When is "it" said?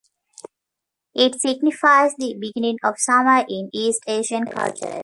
1.13-1.39